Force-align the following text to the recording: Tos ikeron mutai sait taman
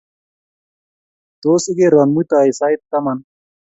Tos 1.41 1.63
ikeron 1.71 2.09
mutai 2.15 2.49
sait 2.59 2.81
taman 2.89 3.17